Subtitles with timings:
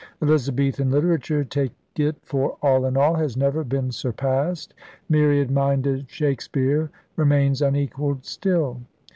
[0.19, 4.73] Elizabethan literature, take it for all in all, has never been surpassed;
[5.07, 8.81] myriad minded Shakespeare remains unequalled still.